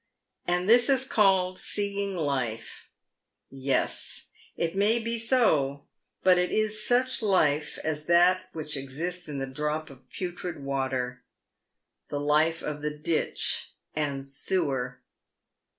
And 0.47 0.67
this 0.67 0.89
is 0.89 1.05
called 1.05 1.59
seeing 1.59 2.15
life!— 2.15 2.87
yes, 3.71 4.29
it 4.57 4.73
may 4.75 4.97
be 4.97 5.19
so, 5.19 5.85
but 6.23 6.39
it 6.39 6.51
is 6.51 6.83
such 6.83 7.21
life 7.21 7.77
as 7.83 8.05
that 8.05 8.49
which 8.51 8.75
exists 8.75 9.27
in 9.27 9.37
the 9.37 9.45
drop 9.45 9.91
of 9.91 10.09
putrid 10.09 10.63
water— 10.63 11.21
the 12.09 12.19
life 12.19 12.63
of 12.63 12.81
the 12.81 12.89
ditch 12.89 13.73
and 13.95 14.25
sewer. 14.27 15.01